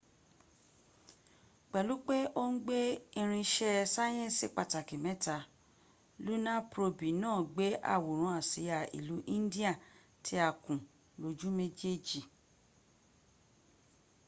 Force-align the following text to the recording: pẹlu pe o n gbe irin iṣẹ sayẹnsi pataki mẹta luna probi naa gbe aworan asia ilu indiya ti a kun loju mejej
pẹlu 1.71 1.93
pe 2.07 2.17
o 2.41 2.43
n 2.53 2.55
gbe 2.65 2.79
irin 3.19 3.43
iṣẹ 3.45 3.73
sayẹnsi 3.93 4.45
pataki 4.57 4.95
mẹta 5.05 5.37
luna 6.25 6.53
probi 6.71 7.09
naa 7.21 7.39
gbe 7.53 7.65
aworan 7.93 8.35
asia 8.41 8.77
ilu 8.97 9.17
indiya 9.37 9.71
ti 10.23 10.33
a 10.47 10.49
kun 10.63 10.79
loju 11.21 11.49
mejej 11.57 12.07